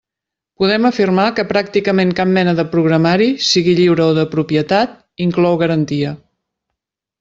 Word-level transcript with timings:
Podem 0.61 0.87
afirmar 0.89 1.25
que 1.39 1.45
pràcticament 1.51 2.15
cap 2.21 2.33
mena 2.39 2.57
de 2.61 2.67
programari, 2.73 3.29
sigui 3.51 3.79
lliure 3.83 4.09
o 4.09 4.19
de 4.21 4.27
propietat, 4.35 4.99
inclou 5.31 5.65
garantia. 5.65 6.21